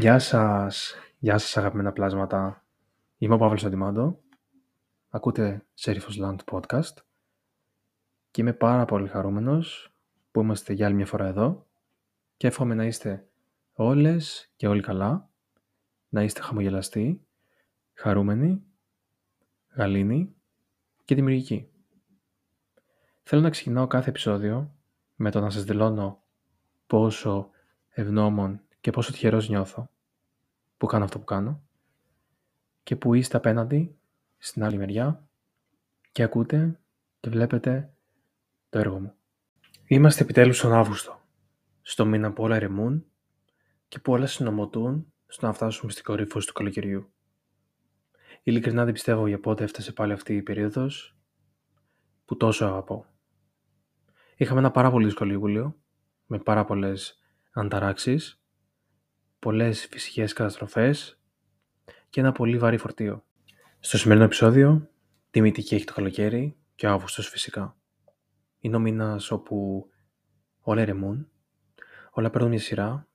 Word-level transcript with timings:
Γεια 0.00 0.18
σας, 0.18 0.94
γεια 1.18 1.38
σας 1.38 1.56
αγαπημένα 1.56 1.92
πλάσματα. 1.92 2.64
Είμαι 3.18 3.34
ο 3.34 3.38
Παύλος 3.38 3.64
Αντιμάντο. 3.64 4.20
Ακούτε 5.08 5.66
Serifos 5.80 6.20
Land 6.22 6.36
Podcast 6.44 6.94
και 8.30 8.40
είμαι 8.40 8.52
πάρα 8.52 8.84
πολύ 8.84 9.08
χαρούμενος 9.08 9.94
που 10.30 10.40
είμαστε 10.40 10.72
για 10.72 10.86
άλλη 10.86 10.94
μια 10.94 11.06
φορά 11.06 11.26
εδώ 11.26 11.66
και 12.36 12.46
εύχομαι 12.46 12.74
να 12.74 12.84
είστε 12.84 13.28
όλες 13.72 14.52
και 14.56 14.68
όλοι 14.68 14.82
καλά, 14.82 15.30
να 16.08 16.22
είστε 16.22 16.40
χαμογελαστοί, 16.40 17.26
χαρούμενοι, 17.92 18.62
γαλήνοι 19.74 20.34
και 21.04 21.14
δημιουργικοί. 21.14 21.70
Θέλω 23.22 23.42
να 23.42 23.50
ξεκινάω 23.50 23.86
κάθε 23.86 24.08
επεισόδιο 24.08 24.74
με 25.14 25.30
το 25.30 25.40
να 25.40 25.50
σας 25.50 25.64
δηλώνω 25.64 26.22
πόσο 26.86 27.50
ευγνώμων 27.88 28.60
και 28.80 28.90
πόσο 28.90 29.12
τυχερός 29.12 29.48
νιώθω 29.48 29.90
που 30.76 30.86
κάνω 30.86 31.04
αυτό 31.04 31.18
που 31.18 31.24
κάνω 31.24 31.62
και 32.82 32.96
που 32.96 33.14
είστε 33.14 33.36
απέναντι 33.36 33.98
στην 34.38 34.64
άλλη 34.64 34.76
μεριά 34.76 35.28
και 36.12 36.22
ακούτε 36.22 36.80
και 37.20 37.30
βλέπετε 37.30 37.92
το 38.68 38.78
έργο 38.78 39.00
μου. 39.00 39.14
Είμαστε 39.86 40.22
επιτέλους 40.22 40.56
στον 40.58 40.72
Αύγουστο, 40.72 41.20
στο 41.82 42.06
μήνα 42.06 42.32
που 42.32 42.42
όλα 42.42 42.56
ερεμούν 42.56 43.04
και 43.88 43.98
που 43.98 44.12
όλα 44.12 44.26
συνομωτούν 44.26 45.12
στο 45.26 45.46
να 45.46 45.52
φτάσουμε 45.52 45.92
στην 45.92 46.04
κορύφωση 46.04 46.46
του 46.46 46.52
καλοκαιριού. 46.52 47.12
Ειλικρινά 48.42 48.84
δεν 48.84 48.92
πιστεύω 48.92 49.26
για 49.26 49.40
πότε 49.40 49.64
έφτασε 49.64 49.92
πάλι 49.92 50.12
αυτή 50.12 50.36
η 50.36 50.42
περίοδος 50.42 51.16
που 52.24 52.36
τόσο 52.36 52.64
αγαπώ. 52.64 53.06
Είχαμε 54.36 54.60
ένα 54.60 54.70
πάρα 54.70 54.90
πολύ 54.90 55.04
δύσκολο 55.04 55.32
Ιούλιο, 55.32 55.80
με 56.26 56.38
πάρα 56.38 56.64
πολλές 56.64 57.18
ανταράξεις, 57.52 58.39
πολλές 59.40 59.86
φυσικές 59.90 60.32
καταστροφές 60.32 61.20
και 62.10 62.20
ένα 62.20 62.32
πολύ 62.32 62.58
βαρύ 62.58 62.76
φορτίο. 62.76 63.24
Στο 63.78 63.98
σημερινό 63.98 64.24
επεισόδιο, 64.24 64.90
τη 65.30 65.40
μύτικη 65.40 65.74
έχει 65.74 65.84
το 65.84 65.92
καλοκαίρι 65.92 66.56
και 66.74 66.86
ο 66.86 66.90
Αύγουστος 66.90 67.28
φυσικά. 67.28 67.76
Είναι 68.58 68.76
ο 68.76 68.78
μήνας 68.78 69.30
όπου 69.30 69.88
όλα 70.60 70.80
ερεμούν, 70.80 71.28
όλα 72.10 72.30
παίρνουν 72.30 72.50
μια 72.50 72.60
σειρά 72.60 73.08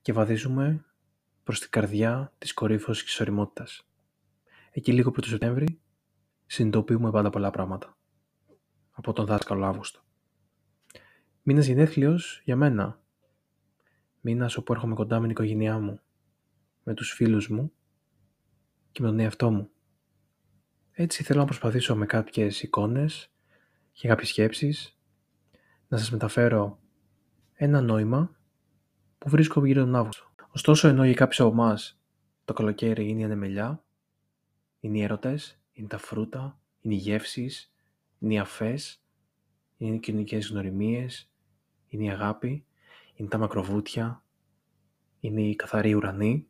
και 0.00 0.12
βαδίζουμε 0.12 0.84
προς 1.44 1.60
την 1.60 1.70
καρδιά 1.70 2.32
της 2.38 2.52
κορύφωσης 2.54 3.02
και 3.02 3.08
της 3.08 3.20
οριμότητας. 3.20 3.88
Εκεί 4.70 4.92
λίγο 4.92 5.10
πριν 5.10 5.22
το 5.22 5.28
Σεπτέμβρη 5.28 5.80
συνειδητοποιούμε 6.46 7.10
πάντα 7.10 7.30
πολλά 7.30 7.50
πράγματα. 7.50 7.96
Από 8.90 9.12
τον 9.12 9.26
δάσκαλο 9.26 9.66
Αύγουστο. 9.66 10.00
Μήνας 11.42 11.66
γενέθλιος 11.66 12.40
για 12.44 12.56
μένα. 12.56 13.02
Μήνας 14.26 14.56
όπου 14.56 14.72
έρχομαι 14.72 14.94
κοντά 14.94 15.16
με 15.16 15.22
την 15.22 15.30
οικογένειά 15.30 15.78
μου, 15.78 16.00
με 16.82 16.94
τους 16.94 17.12
φίλους 17.12 17.48
μου 17.48 17.72
και 18.92 19.02
με 19.02 19.08
τον 19.08 19.18
εαυτό 19.18 19.50
μου. 19.50 19.68
Έτσι 20.90 21.22
θέλω 21.22 21.38
να 21.40 21.44
προσπαθήσω 21.44 21.96
με 21.96 22.06
κάποιες 22.06 22.62
εικόνες 22.62 23.32
και 23.92 24.08
κάποιες 24.08 24.28
σκέψεις 24.28 24.98
να 25.88 25.96
σας 25.96 26.10
μεταφέρω 26.10 26.78
ένα 27.54 27.80
νόημα 27.80 28.36
που 29.18 29.28
βρίσκω 29.28 29.66
γύρω 29.66 29.84
τον 29.84 29.94
Αύγουστο. 29.94 30.24
Ωστόσο, 30.50 30.88
ενώ 30.88 31.04
για 31.04 31.14
κάποιους 31.14 31.40
από 31.40 31.50
εμάς 31.50 32.00
το 32.44 32.52
καλοκαίρι 32.52 33.08
είναι 33.08 33.20
η 33.20 33.24
ανεμελιά, 33.24 33.84
είναι 34.80 34.98
οι 34.98 35.02
έρωτες, 35.02 35.60
είναι 35.72 35.88
τα 35.88 35.98
φρούτα, 35.98 36.60
είναι 36.80 36.94
οι 36.94 36.98
γεύσεις, 36.98 37.72
είναι 38.18 38.34
οι 38.34 38.38
αφές, 38.38 39.02
είναι 39.76 39.94
οι 39.94 39.98
κοινωνικές 39.98 40.48
γνωριμίες, 40.48 41.30
είναι 41.88 42.04
η 42.04 42.10
αγάπη, 42.10 42.66
είναι 43.14 43.28
τα 43.28 43.38
μακροβούτια, 43.38 44.24
είναι 45.20 45.42
η 45.42 45.56
καθαρή 45.56 45.94
ουρανή. 45.94 46.48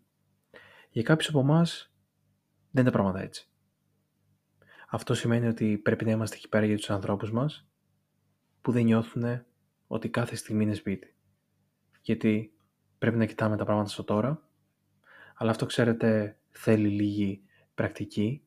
Για 0.91 1.03
κάποιους 1.03 1.29
από 1.29 1.41
εμάς 1.41 1.95
δεν 2.71 2.83
είναι 2.83 2.91
τα 2.91 2.99
πράγματα 2.99 3.21
έτσι. 3.21 3.49
Αυτό 4.89 5.15
σημαίνει 5.15 5.47
ότι 5.47 5.79
πρέπει 5.79 6.05
να 6.05 6.11
είμαστε 6.11 6.37
εκεί 6.37 6.49
πέρα 6.49 6.67
για 6.67 6.77
τους 6.77 6.91
ανθρώπους 6.91 7.33
μας 7.33 7.69
που 8.61 8.73
δεν 8.73 8.85
νιώθουν 8.85 9.45
ότι 9.87 10.09
κάθε 10.09 10.37
στιγμή 10.37 10.63
είναι 10.63 10.75
σπίτι. 10.75 11.17
Γιατί 12.01 12.57
πρέπει 12.99 13.17
να 13.17 13.25
κοιτάμε 13.25 13.57
τα 13.57 13.65
πράγματα 13.65 13.91
στο 13.91 14.05
τώρα, 14.05 14.49
αλλά 15.35 15.51
αυτό 15.51 15.67
ξέρετε 15.67 16.39
θέλει 16.51 16.89
λίγη 16.89 17.43
πρακτική 17.75 18.45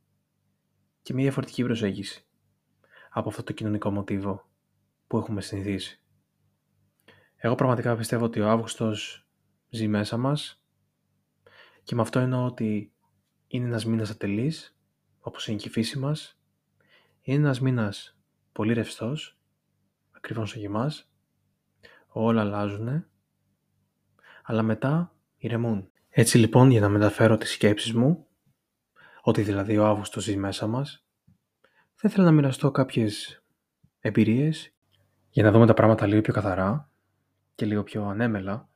και 1.01 1.13
μια 1.13 1.23
διαφορετική 1.23 1.63
προσέγγιση 1.63 2.27
από 3.09 3.29
αυτό 3.29 3.43
το 3.43 3.53
κοινωνικό 3.53 3.91
μοτίβο 3.91 4.49
που 5.07 5.17
έχουμε 5.17 5.41
συνηθίσει. 5.41 6.01
Εγώ 7.39 7.55
πραγματικά 7.55 7.95
πιστεύω 7.95 8.25
ότι 8.25 8.39
ο 8.39 8.49
Αύγουστος 8.49 9.27
ζει 9.69 9.87
μέσα 9.87 10.17
μας 10.17 10.61
και 11.83 11.95
με 11.95 12.01
αυτό 12.01 12.19
εννοώ 12.19 12.45
ότι 12.45 12.91
είναι 13.47 13.65
ένας 13.65 13.85
μήνας 13.85 14.09
ατελής, 14.09 14.77
όπως 15.19 15.47
είναι 15.47 15.57
και 15.57 15.67
η 15.67 15.71
φύση 15.71 15.99
μας, 15.99 16.39
είναι 17.21 17.37
ένας 17.37 17.59
μήνας 17.59 18.17
πολύ 18.51 18.73
ρευστός, 18.73 19.39
ακριβώς 20.11 20.55
για 20.55 20.67
εμάς, 20.67 21.11
όλα 22.07 22.41
αλλάζουν, 22.41 23.05
αλλά 24.43 24.61
μετά 24.61 25.15
ηρεμούν. 25.37 25.89
Έτσι 26.09 26.37
λοιπόν 26.37 26.69
για 26.69 26.79
να 26.79 26.89
μεταφέρω 26.89 27.37
τις 27.37 27.51
σκέψεις 27.51 27.93
μου, 27.93 28.27
ότι 29.21 29.41
δηλαδή 29.41 29.77
ο 29.77 29.85
Αύγουστος 29.85 30.23
ζει 30.23 30.37
μέσα 30.37 30.67
μας, 30.67 31.05
θα 31.93 32.07
ήθελα 32.09 32.25
να 32.25 32.31
μοιραστώ 32.31 32.71
κάποιες 32.71 33.43
εμπειρίες 33.99 34.73
για 35.29 35.43
να 35.43 35.51
δούμε 35.51 35.65
τα 35.65 35.73
πράγματα 35.73 36.07
λίγο 36.07 36.21
πιο 36.21 36.33
καθαρά 36.33 36.91
και 37.57 37.65
λίγο 37.65 37.83
πιο 37.83 38.05
ανέμελα, 38.05 38.69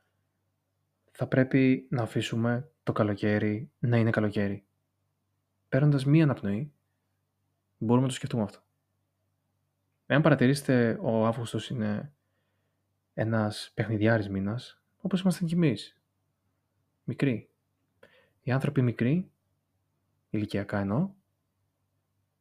θα 1.10 1.26
πρέπει 1.26 1.86
να 1.90 2.02
αφήσουμε 2.02 2.70
το 2.82 2.92
καλοκαίρι 2.92 3.70
να 3.78 3.96
είναι 3.96 4.10
καλοκαίρι. 4.10 4.64
Παίρνοντας 5.68 6.04
μία 6.04 6.24
αναπνοή, 6.24 6.72
μπορούμε 7.78 8.02
να 8.02 8.08
το 8.08 8.14
σκεφτούμε 8.14 8.42
αυτό. 8.42 8.62
Εάν 10.06 10.22
παρατηρήσετε, 10.22 10.98
ο 11.00 11.26
Αύγουστος 11.26 11.70
είναι 11.70 12.12
ένας 13.14 13.70
παιχνιδιάρης 13.74 14.28
μήνας, 14.28 14.82
όπως 15.00 15.20
είμαστε 15.20 15.44
κι 15.44 15.54
εμείς. 15.54 16.00
Μικροί. 17.04 17.50
Οι 18.42 18.50
άνθρωποι 18.50 18.82
μικροί, 18.82 19.30
ηλικιακά 20.30 20.78
εννοώ, 20.78 21.10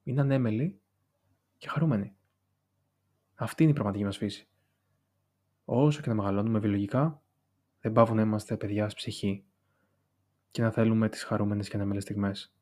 είναι 0.03 0.21
ανέμελοι 0.21 0.79
και 1.57 1.67
χαρούμενοι. 1.69 2.15
Αυτή 3.35 3.63
είναι 3.63 3.71
η 3.71 3.75
πραγματική 3.75 4.03
μας 4.03 4.17
φύση 4.17 4.50
όσο 5.73 6.01
και 6.01 6.09
να 6.09 6.15
μεγαλώνουμε 6.15 6.59
βιολογικά, 6.59 7.21
δεν 7.79 7.91
πάβουν 7.91 8.15
να 8.15 8.21
είμαστε 8.21 8.57
παιδιά 8.57 8.91
ψυχή 8.95 9.45
και 10.51 10.61
να 10.61 10.71
θέλουμε 10.71 11.09
τις 11.09 11.23
χαρούμενες 11.23 11.69
και 11.69 11.75
ανέμελες 11.75 12.03
στιγμές. 12.03 12.55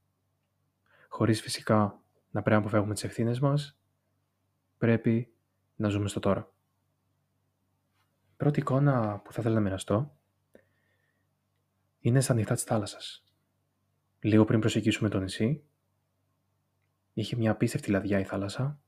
Χωρίς 1.09 1.41
φυσικά 1.41 2.01
να 2.31 2.41
πρέπει 2.41 2.49
να 2.49 2.57
αποφεύγουμε 2.57 2.93
τις 2.93 3.03
ευθύνες 3.03 3.39
μας, 3.39 3.79
πρέπει 4.77 5.33
να 5.75 5.89
ζούμε 5.89 6.07
στο 6.07 6.19
τώρα. 6.19 6.53
Πρώτη 8.37 8.59
εικόνα 8.59 9.19
που 9.23 9.33
θα 9.33 9.41
ήθελα 9.41 9.55
να 9.55 9.61
μοιραστώ 9.61 10.17
είναι 11.99 12.21
στα 12.21 12.33
νυχτά 12.33 12.53
της 12.53 12.63
θάλασσας. 12.63 13.23
Λίγο 14.19 14.45
πριν 14.45 14.59
προσεγγίσουμε 14.59 15.09
το 15.09 15.19
νησί, 15.19 15.63
είχε 17.13 17.35
μια 17.35 17.51
απίστευτη 17.51 17.91
λαδιά 17.91 18.19
η 18.19 18.23
θάλασσα, 18.23 18.79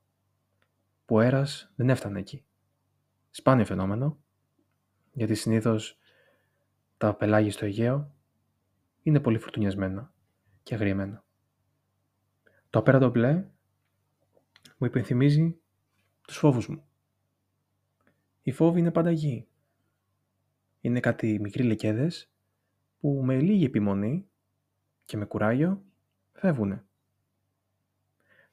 που 1.05 1.15
ο 1.15 1.19
αέρας 1.19 1.71
δεν 1.75 1.89
έφτανε 1.89 2.19
εκεί. 2.19 2.45
Σπάνιο 3.33 3.65
φαινόμενο, 3.65 4.17
γιατί 5.13 5.35
συνήθως 5.35 5.97
τα 6.97 7.15
πελάγια 7.15 7.51
στο 7.51 7.65
Αιγαίο 7.65 8.15
είναι 9.03 9.19
πολύ 9.19 9.37
φουρτουνιασμένα 9.37 10.13
και 10.63 10.73
αγριεμένα. 10.73 11.23
Το 12.69 12.79
απέραντο 12.79 13.09
μπλε 13.09 13.33
μου 14.77 14.87
υπενθυμίζει 14.87 15.59
τους 16.21 16.37
φόβους 16.37 16.67
μου. 16.67 16.85
Οι 18.41 18.51
φόβοι 18.51 18.79
είναι 18.79 18.91
πάντα 18.91 19.11
γη. 19.11 19.47
Είναι 20.81 20.99
κάτι 20.99 21.39
μικροί 21.39 21.63
λεκέδες 21.63 22.31
που 22.99 23.21
με 23.23 23.39
λίγη 23.39 23.65
επιμονή 23.65 24.29
και 25.05 25.17
με 25.17 25.25
κουράγιο 25.25 25.83
φεύγουνε. 26.33 26.85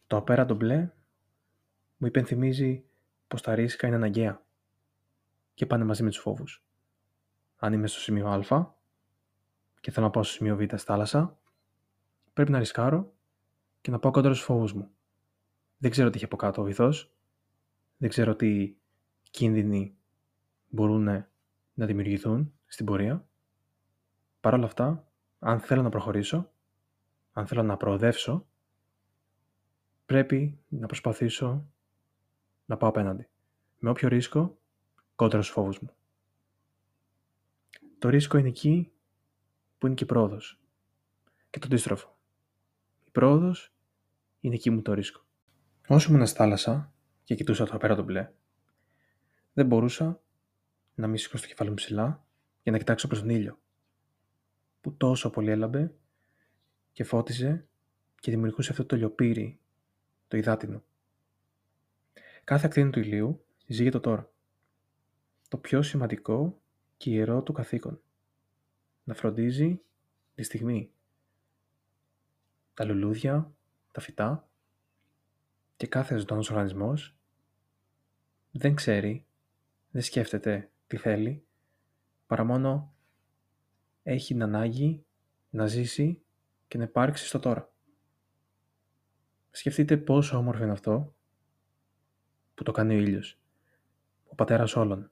Το 0.06 0.16
απέραντο 0.16 0.54
μπλε 0.54 0.90
μου 1.96 2.06
υπενθυμίζει 2.06 2.84
πως 3.28 3.42
τα 3.42 3.54
ρίσκα 3.54 3.86
είναι 3.86 3.96
αναγκαία 3.96 4.46
και 5.58 5.66
πάνε 5.66 5.84
μαζί 5.84 6.02
με 6.02 6.08
τους 6.10 6.18
φόβους. 6.18 6.64
Αν 7.56 7.72
είμαι 7.72 7.86
στο 7.86 8.00
σημείο 8.00 8.28
Α 8.28 8.74
και 9.80 9.90
θέλω 9.90 10.06
να 10.06 10.12
πάω 10.12 10.22
στο 10.22 10.32
σημείο 10.32 10.56
Β 10.56 10.62
στη 10.62 10.76
θάλασσα, 10.76 11.38
πρέπει 12.32 12.50
να 12.50 12.58
ρισκάρω 12.58 13.14
και 13.80 13.90
να 13.90 13.98
πάω 13.98 14.12
κοντά 14.12 14.28
στους 14.28 14.44
φόβους 14.44 14.72
μου. 14.72 14.90
Δεν 15.78 15.90
ξέρω 15.90 16.10
τι 16.10 16.16
έχει 16.16 16.24
από 16.24 16.36
κάτω 16.36 16.62
ο 16.62 16.64
βυθός, 16.64 17.14
δεν 17.96 18.08
ξέρω 18.08 18.36
τι 18.36 18.76
κίνδυνοι 19.30 19.96
μπορούν 20.68 21.02
να 21.74 21.86
δημιουργηθούν 21.86 22.52
στην 22.66 22.86
πορεία. 22.86 23.28
Παρ' 24.40 24.54
όλα 24.54 24.66
αυτά, 24.66 25.08
αν 25.38 25.60
θέλω 25.60 25.82
να 25.82 25.88
προχωρήσω, 25.88 26.50
αν 27.32 27.46
θέλω 27.46 27.62
να 27.62 27.76
προοδεύσω, 27.76 28.46
πρέπει 30.06 30.60
να 30.68 30.86
προσπαθήσω 30.86 31.70
να 32.64 32.76
πάω 32.76 32.88
απέναντι. 32.88 33.28
Με 33.78 33.90
όποιο 33.90 34.08
ρίσκο 34.08 34.57
κόντρα 35.18 35.42
στους 35.42 35.54
φόβους 35.54 35.78
μου. 35.78 35.90
Το 37.98 38.08
ρίσκο 38.08 38.38
είναι 38.38 38.48
εκεί 38.48 38.92
που 39.78 39.86
είναι 39.86 39.94
και 39.94 40.04
η 40.04 40.06
πρόοδος. 40.06 40.60
Και 41.50 41.58
το 41.58 41.66
αντίστροφο. 41.66 42.18
Η 43.04 43.10
πρόοδος 43.10 43.72
είναι 44.40 44.54
εκεί 44.54 44.70
μου 44.70 44.82
το 44.82 44.92
ρίσκο. 44.92 45.24
Όσο 45.88 46.12
ήμουν 46.12 46.26
στη 46.26 46.36
θάλασσα 46.36 46.92
και 47.24 47.34
κοιτούσα 47.34 47.64
το 47.64 47.74
απέρα 47.74 47.94
το 47.94 48.02
μπλε, 48.02 48.32
δεν 49.52 49.66
μπορούσα 49.66 50.20
να 50.94 51.06
μην 51.06 51.18
σηκώσω 51.18 51.42
το 51.42 51.48
κεφάλι 51.48 51.68
μου 51.68 51.76
ψηλά 51.76 52.26
για 52.62 52.72
να 52.72 52.78
κοιτάξω 52.78 53.06
προς 53.06 53.20
τον 53.20 53.28
ήλιο, 53.28 53.60
που 54.80 54.96
τόσο 54.96 55.30
πολύ 55.30 55.50
έλαμπε 55.50 55.94
και 56.92 57.04
φώτιζε 57.04 57.68
και 58.20 58.30
δημιουργούσε 58.30 58.70
αυτό 58.70 58.84
το 58.84 58.96
λιοπύρι, 58.96 59.60
το 60.28 60.36
υδάτινο. 60.36 60.82
Κάθε 62.44 62.66
ακτίνη 62.66 62.90
του 62.90 63.00
ηλίου 63.00 63.44
ζει 63.66 63.88
το 63.88 64.00
τώρα. 64.00 64.32
Το 65.48 65.56
πιο 65.56 65.82
σημαντικό 65.82 66.60
και 66.96 67.10
ιερό 67.10 67.42
του 67.42 67.52
καθήκον. 67.52 68.00
Να 69.04 69.14
φροντίζει 69.14 69.80
τη 70.34 70.42
στιγμή. 70.42 70.90
Τα 72.74 72.84
λουλούδια, 72.84 73.52
τα 73.92 74.00
φυτά 74.00 74.48
και 75.76 75.86
κάθε 75.86 76.16
ζωντανός 76.18 76.50
οργανισμός 76.50 77.16
δεν 78.50 78.74
ξέρει, 78.74 79.26
δεν 79.90 80.02
σκέφτεται 80.02 80.70
τι 80.86 80.96
θέλει, 80.96 81.44
παρά 82.26 82.44
μόνο 82.44 82.94
έχει 84.02 84.32
την 84.32 84.42
ανάγκη 84.42 85.04
να 85.50 85.66
ζήσει 85.66 86.22
και 86.68 86.78
να 86.78 86.84
υπάρξει 86.84 87.26
στο 87.26 87.38
τώρα. 87.38 87.72
Σκεφτείτε 89.50 89.96
πόσο 89.96 90.36
όμορφο 90.36 90.62
είναι 90.62 90.72
αυτό 90.72 91.14
που 92.54 92.62
το 92.62 92.72
κάνει 92.72 92.94
ο 92.94 92.98
ήλιος, 92.98 93.38
ο 94.28 94.34
πατέρας 94.34 94.76
όλων, 94.76 95.02
ο 95.02 95.10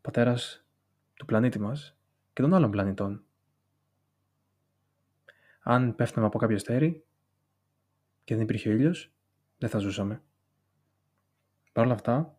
πατέρας 0.00 0.64
του 1.14 1.24
πλανήτη 1.24 1.58
μας 1.58 1.96
και 2.32 2.42
των 2.42 2.54
άλλων 2.54 2.70
πλανητών. 2.70 3.24
Αν 5.60 5.94
πέφταμε 5.94 6.26
από 6.26 6.38
κάποιο 6.38 6.56
αστέρι 6.56 7.04
και 8.24 8.34
δεν 8.34 8.44
υπήρχε 8.44 8.68
ο 8.68 8.72
ήλιος, 8.72 9.12
δεν 9.58 9.68
θα 9.68 9.78
ζούσαμε. 9.78 10.22
Παρ' 11.72 11.84
όλα 11.84 11.94
αυτά, 11.94 12.36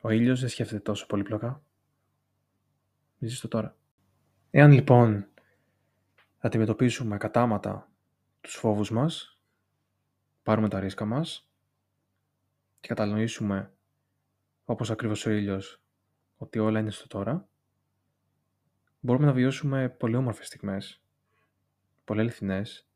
ο 0.00 0.10
ήλιος 0.10 0.40
δεν 0.40 0.48
σκέφτεται 0.48 0.80
τόσο 0.80 1.06
πολύπλοκα. 1.06 1.62
Ζει 3.18 3.34
στο 3.34 3.48
τώρα. 3.48 3.76
Εάν 4.50 4.72
λοιπόν 4.72 5.26
αντιμετωπίσουμε 6.38 7.16
κατάματα 7.16 7.92
τους 8.40 8.54
φόβους 8.54 8.90
μας, 8.90 9.38
πάρουμε 10.42 10.68
τα 10.68 10.80
ρίσκα 10.80 11.04
μας 11.04 11.50
και 12.80 12.88
κατανοήσουμε, 12.88 13.72
όπως 14.64 14.90
ακριβώς 14.90 15.26
ο 15.26 15.30
ήλιος, 15.30 15.83
ότι 16.36 16.58
όλα 16.58 16.80
είναι 16.80 16.90
στο 16.90 17.06
τώρα, 17.06 17.48
μπορούμε 19.00 19.26
να 19.26 19.32
βιώσουμε 19.32 19.88
πολύ 19.88 20.16
όμορφες 20.16 20.46
στιγμές, 20.46 21.02
πολύ 22.04 22.20
αληθινές 22.20 22.88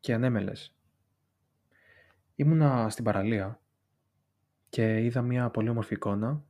και 0.00 0.14
ανέμελες. 0.14 0.76
Ήμουνα 2.34 2.90
στην 2.90 3.04
παραλία 3.04 3.60
και 4.68 5.04
είδα 5.04 5.22
μια 5.22 5.50
πολύ 5.50 5.68
όμορφη 5.68 5.94
εικόνα, 5.94 6.44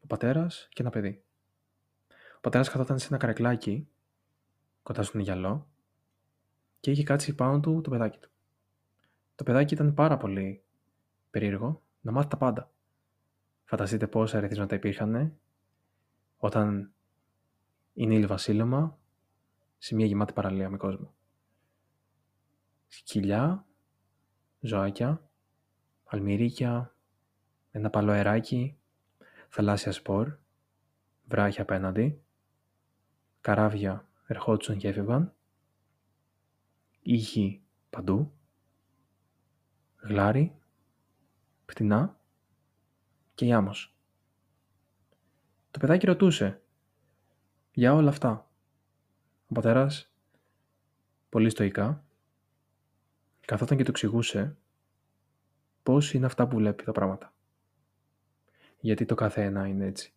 ο 0.00 0.06
πατέρας 0.06 0.68
και 0.70 0.82
ένα 0.82 0.90
παιδί. 0.90 1.24
Ο 2.36 2.40
πατέρας 2.40 2.68
καθόταν 2.68 2.98
σε 2.98 3.06
ένα 3.06 3.16
καρεκλάκι, 3.16 3.88
κοντά 4.82 5.02
στον 5.02 5.20
γυαλό, 5.20 5.70
και 6.80 6.90
είχε 6.90 7.02
κάτσει 7.02 7.34
πάνω 7.34 7.60
του 7.60 7.80
το 7.80 7.90
παιδάκι 7.90 8.18
του. 8.18 8.30
Το 9.34 9.44
παιδάκι 9.44 9.74
ήταν 9.74 9.94
πάρα 9.94 10.16
πολύ 10.16 10.64
περίεργο 11.30 11.82
να 12.00 12.12
μάθει 12.12 12.28
τα 12.28 12.36
πάντα. 12.36 12.70
Φανταστείτε 13.72 14.06
πόσα 14.06 14.36
ερεθίσματα 14.36 14.74
υπήρχαν 14.74 15.38
όταν 16.36 16.92
είναι 17.92 18.14
ηλιοβασίλεμα 18.14 18.98
σε 19.78 19.94
μια 19.94 20.06
γεμάτη 20.06 20.32
παραλία 20.32 20.70
με 20.70 20.76
κόσμο. 20.76 21.14
Σκυλιά, 22.86 23.66
ζωάκια, 24.60 25.30
αλμυρίκια, 26.04 26.94
ένα 27.70 27.90
παλό 27.90 28.12
αεράκι, 28.12 28.78
θαλάσσια 29.48 29.92
σπορ, 29.92 30.38
βράχια 31.24 31.62
απέναντι, 31.62 32.22
καράβια 33.40 34.08
ερχόντουσαν 34.26 34.78
και 34.78 34.88
έφευγαν, 34.88 35.34
ήχοι 37.02 37.62
παντού, 37.90 38.32
γλάρι, 39.96 40.56
φτηνά 41.66 42.21
και 43.42 43.48
γιάμος. 43.48 43.94
Το 45.70 45.78
παιδάκι 45.78 46.06
ρωτούσε 46.06 46.60
για 47.72 47.94
όλα 47.94 48.08
αυτά. 48.08 48.50
Ο 49.48 49.52
πατέρας, 49.54 50.12
πολύ 51.28 51.50
στοικά, 51.50 52.04
καθόταν 53.40 53.76
και 53.76 53.84
του 53.84 53.90
εξηγούσε 53.90 54.56
πώς 55.82 56.14
είναι 56.14 56.26
αυτά 56.26 56.48
που 56.48 56.56
βλέπει 56.56 56.84
τα 56.84 56.92
πράγματα. 56.92 57.34
Γιατί 58.80 59.04
το 59.04 59.14
κάθε 59.14 59.44
ένα 59.44 59.66
είναι 59.66 59.86
έτσι. 59.86 60.14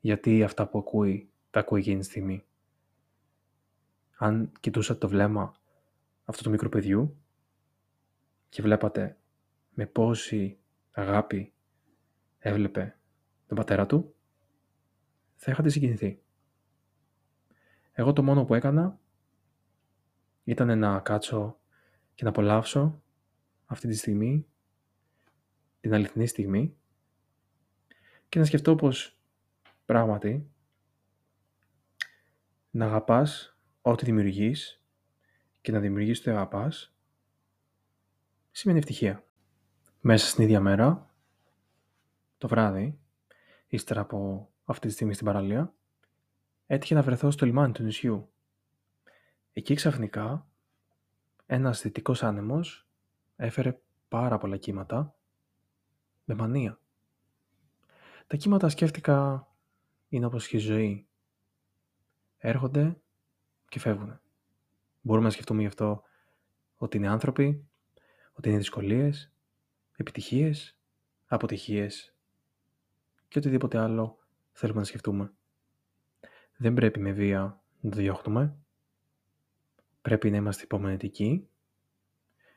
Γιατί 0.00 0.42
αυτά 0.42 0.68
που 0.68 0.78
ακούει, 0.78 1.30
τα 1.50 1.60
ακούει 1.60 1.80
εκείνη 1.80 1.98
τη 2.00 2.04
στιγμή. 2.04 2.44
Αν 4.16 4.52
κοιτούσατε 4.60 4.98
το 4.98 5.08
βλέμμα 5.08 5.54
αυτού 6.24 6.42
του 6.42 6.50
μικρού 6.50 6.68
παιδιού 6.68 7.16
και 8.48 8.62
βλέπατε 8.62 9.18
με 9.74 9.86
πόση 9.86 10.58
αγάπη 10.90 11.52
έβλεπε 12.38 12.98
τον 13.46 13.56
πατέρα 13.56 13.86
του, 13.86 14.14
θα 15.34 15.50
είχατε 15.50 15.68
συγκινηθεί. 15.68 16.22
Εγώ 17.92 18.12
το 18.12 18.22
μόνο 18.22 18.44
που 18.44 18.54
έκανα 18.54 18.98
ήταν 20.44 20.78
να 20.78 21.00
κάτσω 21.00 21.60
και 22.14 22.24
να 22.24 22.30
απολαύσω 22.30 23.02
αυτή 23.66 23.88
τη 23.88 23.96
στιγμή, 23.96 24.46
την 25.80 25.94
αληθινή 25.94 26.26
στιγμή 26.26 26.76
και 28.28 28.38
να 28.38 28.44
σκεφτώ 28.44 28.74
πως 28.74 29.18
πράγματι 29.84 30.50
να 32.70 32.84
αγαπάς 32.84 33.58
ό,τι 33.82 34.04
δημιουργείς 34.04 34.82
και 35.60 35.72
να 35.72 35.80
δημιουργείς 35.80 36.20
το 36.20 36.30
αγαπάς 36.30 36.94
σημαίνει 38.50 38.78
ευτυχία. 38.78 39.24
Μέσα 40.00 40.26
στην 40.26 40.44
ίδια 40.44 40.60
μέρα, 40.60 41.07
το 42.38 42.48
βράδυ, 42.48 42.98
ύστερα 43.66 44.00
από 44.00 44.48
αυτή 44.64 44.86
τη 44.86 44.92
στιγμή 44.92 45.14
στην 45.14 45.26
παραλία, 45.26 45.74
έτυχε 46.66 46.94
να 46.94 47.02
βρεθώ 47.02 47.30
στο 47.30 47.46
λιμάνι 47.46 47.72
του 47.72 47.82
νησιού. 47.82 48.32
Εκεί 49.52 49.74
ξαφνικά 49.74 50.46
ένας 51.46 51.82
δυτικός 51.82 52.22
άνεμος 52.22 52.88
έφερε 53.36 53.80
πάρα 54.08 54.38
πολλά 54.38 54.56
κύματα 54.56 55.16
με 56.24 56.34
μανία. 56.34 56.80
Τα 58.26 58.36
κύματα 58.36 58.68
σκέφτηκα 58.68 59.48
είναι 60.08 60.26
όπως 60.26 60.48
και 60.48 60.56
η 60.56 60.60
ζωή. 60.60 61.08
Έρχονται 62.38 63.00
και 63.68 63.78
φεύγουν. 63.78 64.20
Μπορούμε 65.00 65.26
να 65.26 65.32
σκεφτούμε 65.32 65.60
γι' 65.60 65.66
αυτό 65.66 66.02
ότι 66.76 66.96
είναι 66.96 67.08
άνθρωποι, 67.08 67.68
ότι 68.32 68.48
είναι 68.48 68.58
δυσκολίες, 68.58 69.32
επιτυχίες, 69.96 70.78
αποτυχίες 71.26 72.17
και 73.28 73.38
οτιδήποτε 73.38 73.78
άλλο 73.78 74.18
θέλουμε 74.52 74.78
να 74.78 74.84
σκεφτούμε. 74.84 75.32
Δεν 76.56 76.74
πρέπει 76.74 77.00
με 77.00 77.12
βία 77.12 77.62
να 77.80 77.90
το 77.90 77.96
διώχνουμε. 77.96 78.56
Πρέπει 80.02 80.30
να 80.30 80.36
είμαστε 80.36 80.62
υπομονετικοί 80.62 81.48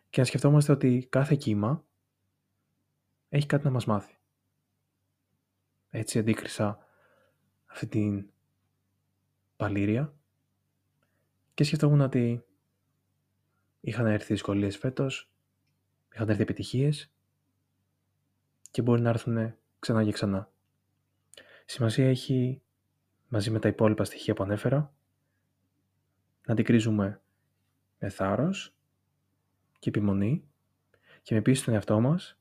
και 0.10 0.20
να 0.20 0.26
σκεφτόμαστε 0.26 0.72
ότι 0.72 1.08
κάθε 1.10 1.36
κύμα 1.36 1.86
έχει 3.30 3.46
κάτι 3.46 3.66
να 3.66 3.72
μας 3.72 3.86
μάθει. 3.86 4.18
Έτσι 5.90 6.20
αντίκρισα 6.20 6.86
αυτή 7.66 7.88
την 7.88 8.30
παλήρια 9.56 10.14
και 11.54 11.64
σκεφτόμουν 11.64 12.02
ότι 12.02 12.46
είχαν 13.80 14.06
έρθει 14.06 14.34
δυσκολίες 14.34 14.78
φέτος, 14.78 15.32
είχαν 16.14 16.30
έρθει 16.30 16.42
επιτυχίες 16.42 17.12
και 18.72 18.82
μπορεί 18.82 19.02
να 19.02 19.10
έρθουν 19.10 19.56
ξανά 19.80 20.04
και 20.04 20.12
ξανά. 20.12 20.52
Σημασία 21.72 22.10
έχει, 22.10 22.62
μαζί 23.28 23.52
με 23.52 23.60
τα 23.60 23.68
υπόλοιπα 23.68 24.04
στοιχεία 24.04 24.34
που 24.34 24.44
ανέφερα, 24.44 24.94
να 26.46 26.54
αντικρίζουμε 26.54 27.22
με 28.00 28.10
θάρρος 28.10 28.76
και 29.80 29.90
επιμονή 29.90 30.50
και 31.22 31.34
με 31.34 31.42
πίστη 31.42 31.62
στον 31.62 31.74
εαυτό 31.74 32.00
μας 32.00 32.38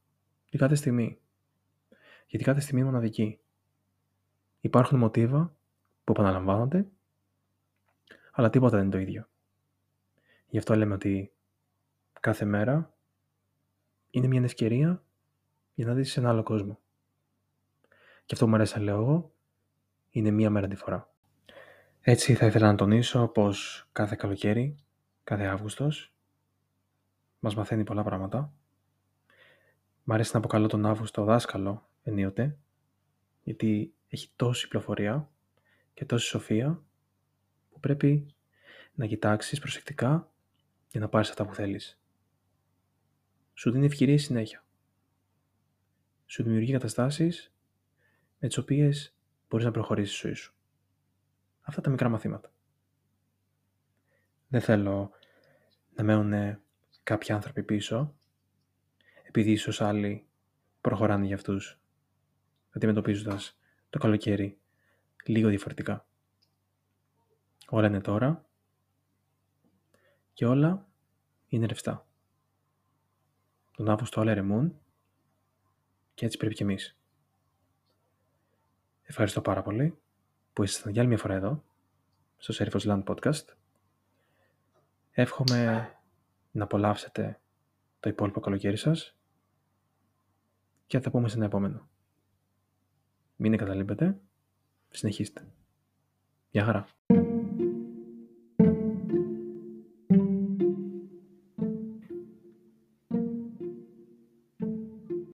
για 0.49 0.59
κάθε 0.59 0.75
στιγμή. 0.75 1.21
Γιατί 2.27 2.45
κάθε 2.45 2.61
στιγμή 2.61 2.81
είναι 2.81 2.91
μοναδική. 2.91 3.41
Υπάρχουν 4.61 4.99
μοτίβα 4.99 5.57
που 6.05 6.13
επαναλαμβάνονται, 6.13 6.87
αλλά 8.33 8.51
τίποτα 8.51 8.77
δεν 8.77 8.85
είναι 8.85 8.95
το 8.95 8.99
ίδιο. 8.99 9.29
Γι' 10.49 10.59
αυτό 10.59 10.75
λέμε 10.75 10.95
ότι 10.95 11.33
κάθε 12.21 12.45
μέρα 12.45 12.95
είναι 14.11 14.27
μια 14.27 14.43
ευκαιρία 14.43 15.05
για 15.75 15.87
να 15.87 15.95
δεις 15.95 16.17
ένα 16.17 16.29
άλλο 16.29 16.43
κόσμο. 16.43 16.81
Και 18.31 18.37
αυτό 18.37 18.49
που 18.49 18.55
μου 18.55 18.61
αρέσει 18.61 18.79
να 18.79 18.85
λέω 18.85 18.97
εγώ 18.97 19.33
είναι 20.11 20.31
μία 20.31 20.51
μέρα 20.51 20.69
τη 20.69 20.77
φορά. 20.77 21.15
Έτσι 22.01 22.35
θα 22.35 22.47
ήθελα 22.47 22.67
να 22.67 22.75
τονίσω 22.75 23.29
πως 23.29 23.89
κάθε 23.93 24.17
καλοκαίρι, 24.17 24.77
κάθε 25.25 25.45
Αύγουστος, 25.45 26.15
μας 27.39 27.55
μαθαίνει 27.55 27.85
πολλά 27.85 28.03
πράγματα. 28.03 28.53
Μ' 30.05 30.13
αρέσει 30.13 30.31
να 30.33 30.39
αποκαλώ 30.39 30.67
τον 30.67 30.87
Αύγουστο 30.87 31.25
δάσκαλο 31.25 31.89
ενίοτε, 32.03 32.59
γιατί 33.43 33.95
έχει 34.09 34.31
τόση 34.37 34.69
πληροφορία 34.69 35.31
και 35.95 36.05
τόση 36.05 36.27
σοφία 36.27 36.83
που 37.71 37.81
πρέπει 37.81 38.35
να 38.95 39.07
κοιτάξεις 39.07 39.59
προσεκτικά 39.59 40.33
για 40.91 41.01
να 41.01 41.09
πάρεις 41.09 41.31
αυτά 41.31 41.47
που 41.47 41.55
θέλεις. 41.55 42.01
Σου 43.55 43.71
δίνει 43.71 43.87
ευκαιρία 43.87 44.19
συνέχεια. 44.19 44.65
Σου 46.27 46.43
δημιουργεί 46.43 46.73
καταστάσεις 46.73 47.55
με 48.41 48.49
τις 48.49 48.59
οποίες 48.59 49.15
μπορείς 49.49 49.67
να 49.67 49.73
προχωρήσεις 49.73 50.17
στη 50.17 50.27
ζωή 50.27 50.37
σου. 50.37 50.55
Αυτά 51.61 51.81
τα 51.81 51.91
μικρά 51.91 52.09
μαθήματα. 52.09 52.53
Δεν 54.49 54.61
θέλω 54.61 55.11
να 55.95 56.05
μένουν 56.05 56.59
κάποιοι 57.03 57.35
άνθρωποι 57.35 57.63
πίσω, 57.63 58.15
επειδή 59.23 59.51
ίσως 59.51 59.81
άλλοι 59.81 60.27
προχωράνε 60.81 61.27
για 61.27 61.35
αυτούς, 61.35 61.81
αντιμετωπίζοντας 62.71 63.59
το 63.91 63.99
καλοκαίρι 63.99 64.59
λίγο 65.25 65.49
διαφορετικά. 65.49 66.07
Όλα 67.69 67.87
είναι 67.87 68.01
τώρα 68.01 68.45
και 70.33 70.47
όλα 70.47 70.89
είναι 71.49 71.67
ρευστά. 71.67 72.07
Τον 73.77 73.89
Αύγουστο 73.89 74.21
όλα 74.21 74.31
ερεμούν 74.31 74.81
και 76.15 76.27
έτσι 76.27 76.39
πρέπει 76.39 76.55
και 76.55 76.63
εμείς. 76.63 77.00
Ευχαριστώ 79.11 79.41
πάρα 79.41 79.63
πολύ 79.63 79.99
που 80.53 80.63
ήσασταν 80.63 80.93
για 80.93 81.01
άλλη 81.01 81.11
μια 81.11 81.19
φορά 81.19 81.35
εδώ, 81.35 81.65
στο 82.37 82.55
Serifos 82.59 82.81
Land 82.81 83.05
Podcast. 83.05 83.45
Εύχομαι 85.11 85.91
να 86.51 86.65
απολαύσετε 86.65 87.41
το 88.01 88.09
υπόλοιπο 88.09 88.41
καλοκαίρι 88.41 88.77
σας 88.77 89.17
και 90.87 91.01
θα 91.01 91.11
πούμε 91.11 91.29
σε 91.29 91.37
ένα 91.37 91.45
επόμενο. 91.45 91.89
Μην 93.37 93.53
εγκαταλείπετε, 93.53 94.21
συνεχίστε. 94.91 95.47
Γεια 96.51 96.65
χαρά. 96.65 96.87